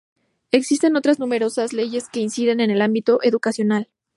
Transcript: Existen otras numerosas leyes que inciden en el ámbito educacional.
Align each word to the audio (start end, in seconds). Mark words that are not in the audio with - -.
Existen 0.49 0.95
otras 0.95 1.19
numerosas 1.19 1.73
leyes 1.73 2.09
que 2.09 2.21
inciden 2.21 2.59
en 2.59 2.71
el 2.71 2.81
ámbito 2.81 3.19
educacional. 3.21 3.87